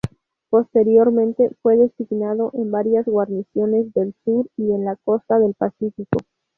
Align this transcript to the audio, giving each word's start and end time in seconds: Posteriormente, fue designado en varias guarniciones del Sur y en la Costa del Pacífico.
Posteriormente, 0.49 1.51
fue 1.61 1.77
designado 1.77 2.49
en 2.55 2.71
varias 2.71 3.05
guarniciones 3.05 3.93
del 3.93 4.15
Sur 4.25 4.47
y 4.57 4.71
en 4.73 4.83
la 4.83 4.95
Costa 4.95 5.37
del 5.37 5.53
Pacífico. 5.53 6.17